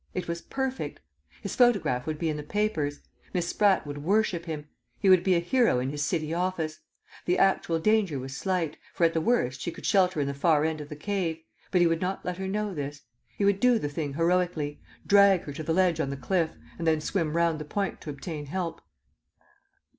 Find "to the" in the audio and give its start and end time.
15.53-15.71